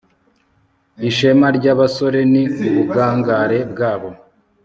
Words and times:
ishema 1.09 1.47
ry'abasore 1.57 2.19
ni 2.31 2.43
ubugangare 2.67 3.59
bwabo 3.71 4.09